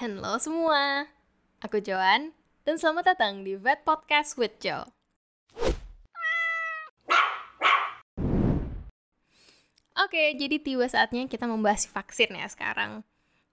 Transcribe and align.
Halo 0.00 0.40
semua, 0.40 1.12
aku 1.60 1.76
Joan, 1.76 2.32
dan 2.64 2.80
selamat 2.80 3.12
datang 3.12 3.44
di 3.44 3.52
Vet 3.52 3.84
Podcast 3.84 4.32
with 4.40 4.56
Jo. 4.56 4.88
Oke, 10.00 10.32
jadi 10.40 10.56
tiba 10.56 10.88
saatnya 10.88 11.28
kita 11.28 11.44
membahas 11.44 11.84
vaksin 11.84 12.32
ya 12.32 12.48
sekarang. 12.48 13.04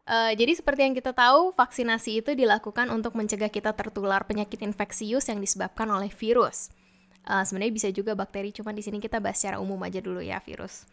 Uh, 0.07 0.31
jadi 0.39 0.55
seperti 0.55 0.87
yang 0.87 0.96
kita 0.96 1.12
tahu, 1.12 1.51
vaksinasi 1.51 2.23
itu 2.23 2.31
dilakukan 2.31 2.95
untuk 2.95 3.19
mencegah 3.19 3.51
kita 3.51 3.75
tertular 3.75 4.23
penyakit 4.23 4.63
infeksius 4.63 5.27
yang 5.27 5.43
disebabkan 5.43 5.91
oleh 5.91 6.07
virus. 6.15 6.71
Uh, 7.27 7.43
Sebenarnya 7.43 7.75
bisa 7.75 7.89
juga 7.91 8.15
bakteri, 8.15 8.55
cuman 8.55 8.71
di 8.71 8.87
sini 8.87 9.03
kita 9.03 9.19
bahas 9.19 9.35
secara 9.35 9.59
umum 9.59 9.83
aja 9.83 9.99
dulu 9.99 10.23
ya 10.23 10.39
virus. 10.39 10.87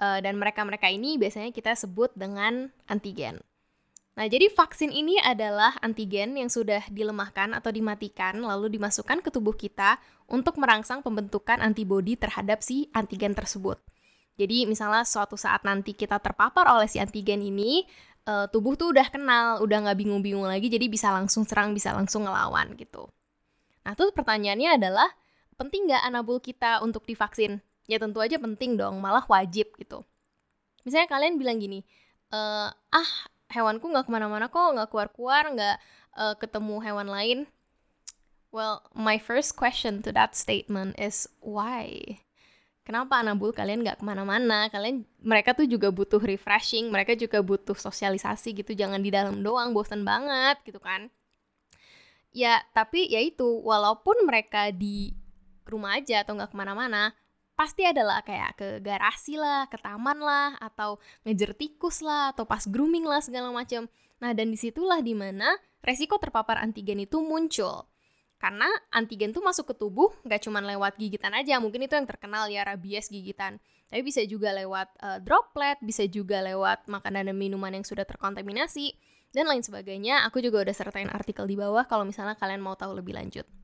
Uh, 0.00 0.24
dan 0.24 0.40
mereka-mereka 0.40 0.88
ini 0.88 1.20
biasanya 1.20 1.52
kita 1.52 1.76
sebut 1.76 2.08
dengan 2.16 2.72
antigen. 2.88 3.44
Nah, 4.18 4.26
jadi 4.26 4.50
vaksin 4.50 4.90
ini 4.90 5.14
adalah 5.22 5.78
antigen 5.78 6.34
yang 6.34 6.50
sudah 6.50 6.82
dilemahkan 6.90 7.54
atau 7.54 7.70
dimatikan 7.70 8.42
lalu 8.42 8.66
dimasukkan 8.74 9.22
ke 9.22 9.30
tubuh 9.30 9.54
kita 9.54 10.02
untuk 10.26 10.58
merangsang 10.58 11.06
pembentukan 11.06 11.62
antibodi 11.62 12.18
terhadap 12.18 12.58
si 12.58 12.90
antigen 12.90 13.38
tersebut. 13.38 13.78
Jadi 14.34 14.66
misalnya 14.66 15.06
suatu 15.06 15.38
saat 15.38 15.62
nanti 15.62 15.94
kita 15.94 16.18
terpapar 16.18 16.66
oleh 16.66 16.90
si 16.90 16.98
antigen 16.98 17.46
ini, 17.46 17.86
uh, 18.26 18.50
tubuh 18.50 18.74
tuh 18.74 18.90
udah 18.90 19.06
kenal, 19.06 19.62
udah 19.62 19.86
nggak 19.86 19.98
bingung-bingung 20.02 20.50
lagi, 20.50 20.66
jadi 20.66 20.90
bisa 20.90 21.14
langsung 21.14 21.46
serang, 21.46 21.70
bisa 21.70 21.94
langsung 21.94 22.26
ngelawan 22.26 22.74
gitu. 22.74 23.06
Nah, 23.86 23.94
terus 23.94 24.10
pertanyaannya 24.10 24.82
adalah, 24.82 25.14
penting 25.54 25.86
nggak 25.86 26.02
anabul 26.02 26.42
kita 26.42 26.82
untuk 26.82 27.06
divaksin? 27.06 27.62
Ya 27.86 28.02
tentu 28.02 28.18
aja 28.18 28.34
penting 28.34 28.74
dong, 28.74 28.98
malah 28.98 29.22
wajib 29.30 29.78
gitu. 29.78 30.02
Misalnya 30.82 31.06
kalian 31.06 31.38
bilang 31.38 31.62
gini, 31.62 31.86
e, 32.30 32.38
ah 32.74 33.10
hewanku 33.52 33.88
nggak 33.88 34.06
ke 34.06 34.12
mana-mana 34.12 34.46
kok, 34.48 34.76
nggak 34.76 34.88
keluar-keluar, 34.92 35.44
nggak 35.52 35.76
uh, 36.16 36.34
ketemu 36.36 36.76
hewan 36.84 37.08
lain. 37.08 37.38
Well, 38.48 38.80
my 38.96 39.20
first 39.20 39.60
question 39.60 40.00
to 40.08 40.10
that 40.16 40.32
statement 40.32 40.96
is 40.96 41.28
why? 41.44 42.18
kenapa 42.88 43.20
anabul 43.20 43.52
kalian 43.52 43.84
nggak 43.84 44.00
ke 44.00 44.04
mana-mana 44.08 44.72
kalian 44.72 45.04
mereka 45.20 45.52
tuh 45.52 45.68
juga 45.68 45.92
butuh 45.92 46.24
refreshing 46.24 46.88
mereka 46.88 47.12
juga 47.12 47.44
butuh 47.44 47.76
sosialisasi 47.76 48.56
gitu 48.56 48.72
jangan 48.72 49.04
di 49.04 49.12
dalam 49.12 49.44
doang 49.44 49.76
bosan 49.76 50.08
banget 50.08 50.56
gitu 50.64 50.80
kan 50.80 51.12
ya 52.32 52.56
tapi 52.72 53.04
ya 53.12 53.20
itu 53.20 53.44
walaupun 53.44 54.24
mereka 54.24 54.72
di 54.72 55.12
rumah 55.68 56.00
aja 56.00 56.24
atau 56.24 56.40
nggak 56.40 56.48
ke 56.48 56.56
mana-mana 56.56 57.12
pasti 57.58 57.82
adalah 57.82 58.22
kayak 58.22 58.54
ke 58.54 58.68
garasi 58.78 59.34
lah, 59.34 59.66
ke 59.66 59.74
taman 59.82 60.22
lah, 60.22 60.54
atau 60.62 61.02
ngejer 61.26 61.58
tikus 61.58 61.98
lah, 61.98 62.30
atau 62.30 62.46
pas 62.46 62.62
grooming 62.62 63.02
lah 63.02 63.18
segala 63.18 63.50
macam. 63.50 63.90
Nah 64.22 64.30
dan 64.30 64.54
di 64.54 64.58
situlah 64.58 65.02
di 65.02 65.18
mana 65.18 65.58
resiko 65.82 66.22
terpapar 66.22 66.62
antigen 66.62 67.02
itu 67.02 67.18
muncul. 67.18 67.90
Karena 68.38 68.70
antigen 68.94 69.34
tuh 69.34 69.42
masuk 69.42 69.74
ke 69.74 69.74
tubuh 69.74 70.14
nggak 70.22 70.46
cuma 70.46 70.62
lewat 70.62 70.94
gigitan 70.94 71.34
aja, 71.34 71.58
mungkin 71.58 71.82
itu 71.82 71.98
yang 71.98 72.06
terkenal 72.06 72.46
ya 72.46 72.62
rabies 72.62 73.10
gigitan. 73.10 73.58
Tapi 73.90 74.06
bisa 74.06 74.22
juga 74.22 74.54
lewat 74.54 74.94
uh, 75.02 75.18
droplet, 75.18 75.74
bisa 75.82 76.06
juga 76.06 76.38
lewat 76.46 76.86
makanan 76.86 77.26
dan 77.26 77.34
minuman 77.34 77.74
yang 77.74 77.82
sudah 77.82 78.06
terkontaminasi, 78.06 78.94
dan 79.34 79.50
lain 79.50 79.66
sebagainya. 79.66 80.22
Aku 80.30 80.38
juga 80.38 80.62
udah 80.62 80.76
sertain 80.76 81.10
artikel 81.10 81.50
di 81.50 81.58
bawah 81.58 81.82
kalau 81.90 82.06
misalnya 82.06 82.38
kalian 82.38 82.62
mau 82.62 82.78
tahu 82.78 82.94
lebih 82.94 83.18
lanjut. 83.18 83.57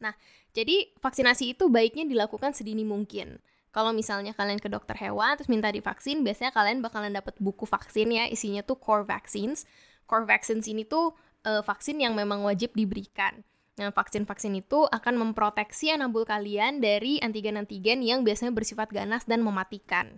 Nah, 0.00 0.14
jadi 0.56 0.90
vaksinasi 1.00 1.56
itu 1.56 1.68
baiknya 1.68 2.08
dilakukan 2.08 2.52
sedini 2.52 2.82
mungkin. 2.84 3.40
Kalau 3.76 3.92
misalnya 3.92 4.32
kalian 4.32 4.56
ke 4.56 4.72
dokter 4.72 4.96
hewan 4.96 5.36
terus 5.36 5.52
minta 5.52 5.68
divaksin, 5.68 6.24
biasanya 6.24 6.48
kalian 6.56 6.80
bakalan 6.80 7.12
dapat 7.12 7.36
buku 7.36 7.68
vaksin 7.68 8.08
ya, 8.08 8.24
isinya 8.24 8.64
tuh 8.64 8.80
core 8.80 9.04
vaccines. 9.04 9.68
Core 10.08 10.24
vaccines 10.24 10.64
ini 10.64 10.88
tuh 10.88 11.12
uh, 11.44 11.60
vaksin 11.60 12.00
yang 12.00 12.16
memang 12.16 12.40
wajib 12.40 12.72
diberikan. 12.72 13.44
Nah, 13.76 13.92
vaksin-vaksin 13.92 14.56
itu 14.56 14.88
akan 14.88 15.20
memproteksi 15.20 15.92
anabul 15.92 16.24
kalian 16.24 16.80
dari 16.80 17.20
antigen-antigen 17.20 18.00
yang 18.00 18.24
biasanya 18.24 18.56
bersifat 18.56 18.88
ganas 18.88 19.28
dan 19.28 19.44
mematikan. 19.44 20.16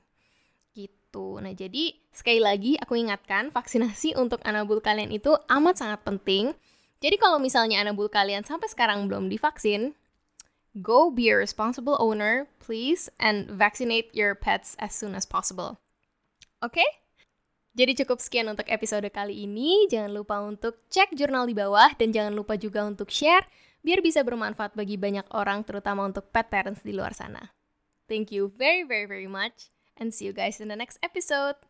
Gitu. 0.78 1.42
Nah, 1.42 1.50
jadi 1.50 1.98
sekali 2.14 2.38
lagi 2.38 2.78
aku 2.78 2.94
ingatkan, 2.94 3.50
vaksinasi 3.50 4.14
untuk 4.14 4.38
anabul 4.46 4.78
kalian 4.78 5.10
itu 5.10 5.34
amat 5.50 5.82
sangat 5.82 6.06
penting. 6.06 6.54
Jadi 6.98 7.16
kalau 7.16 7.38
misalnya 7.38 7.78
anabul 7.78 8.10
kalian 8.10 8.42
sampai 8.42 8.66
sekarang 8.66 9.06
belum 9.06 9.30
divaksin, 9.30 9.94
go 10.82 11.10
be 11.14 11.30
a 11.30 11.36
responsible 11.38 11.94
owner, 12.02 12.50
please, 12.58 13.06
and 13.22 13.46
vaccinate 13.46 14.10
your 14.10 14.34
pets 14.34 14.74
as 14.82 14.94
soon 14.94 15.14
as 15.14 15.22
possible. 15.22 15.78
Oke? 16.58 16.78
Okay? 16.78 16.88
Jadi 17.78 18.02
cukup 18.02 18.18
sekian 18.18 18.50
untuk 18.50 18.66
episode 18.66 19.06
kali 19.14 19.46
ini. 19.46 19.86
Jangan 19.86 20.10
lupa 20.10 20.42
untuk 20.42 20.82
cek 20.90 21.14
jurnal 21.14 21.46
di 21.46 21.54
bawah 21.54 21.94
dan 21.94 22.10
jangan 22.10 22.34
lupa 22.34 22.58
juga 22.58 22.82
untuk 22.82 23.06
share 23.14 23.46
biar 23.86 24.02
bisa 24.02 24.26
bermanfaat 24.26 24.74
bagi 24.74 24.98
banyak 24.98 25.22
orang 25.30 25.62
terutama 25.62 26.02
untuk 26.02 26.26
pet 26.34 26.50
parents 26.50 26.82
di 26.82 26.90
luar 26.90 27.14
sana. 27.14 27.54
Thank 28.10 28.34
you 28.34 28.50
very 28.50 28.82
very 28.82 29.06
very 29.06 29.30
much 29.30 29.70
and 29.94 30.10
see 30.10 30.26
you 30.26 30.34
guys 30.34 30.58
in 30.58 30.66
the 30.66 30.74
next 30.74 30.98
episode. 31.06 31.67